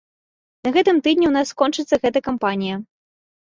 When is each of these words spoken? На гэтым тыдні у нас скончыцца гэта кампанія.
На 0.67 0.71
гэтым 0.77 1.01
тыдні 1.07 1.27
у 1.31 1.33
нас 1.35 1.51
скончыцца 1.53 2.01
гэта 2.07 2.25
кампанія. 2.31 2.81